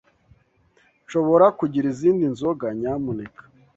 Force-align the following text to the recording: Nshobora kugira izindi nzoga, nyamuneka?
Nshobora 1.03 1.45
kugira 1.59 1.85
izindi 1.93 2.23
nzoga, 2.33 2.65
nyamuneka? 2.79 3.41